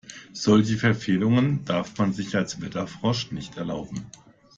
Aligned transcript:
Solche 0.33 0.77
Verfehlungen 0.79 1.63
darf 1.63 1.95
man 1.99 2.11
sich 2.11 2.35
als 2.35 2.59
Wetterfrosch 2.59 3.31
nicht 3.31 3.57
erlauben. 3.57 4.07